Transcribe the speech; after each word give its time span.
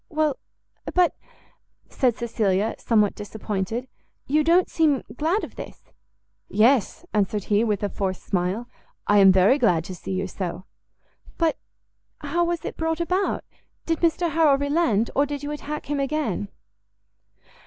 "Well, 0.09 0.39
but," 0.95 1.13
said 1.87 2.15
Cecilia, 2.15 2.73
somewhat 2.79 3.13
disappointed, 3.13 3.87
"you 4.25 4.43
don't 4.43 4.67
seem 4.67 5.03
glad 5.15 5.43
of 5.43 5.57
this?" 5.57 5.91
"Yes," 6.49 7.05
answered 7.13 7.43
he, 7.53 7.63
with 7.63 7.83
a 7.83 7.89
forced 7.89 8.23
smile, 8.23 8.67
"I 9.05 9.19
am 9.19 9.31
very 9.31 9.59
glad 9.59 9.83
to 9.83 9.93
see 9.95 10.13
you 10.13 10.25
so." 10.25 10.65
"But 11.37 11.55
how 12.17 12.45
was 12.45 12.65
it 12.65 12.77
brought 12.77 12.99
about? 12.99 13.43
did 13.85 13.99
Mr 13.99 14.31
Harrel 14.31 14.57
relent? 14.57 15.11
or 15.15 15.27
did 15.27 15.43
you 15.43 15.51
attack 15.51 15.85
him 15.85 15.99
again?" 15.99 16.47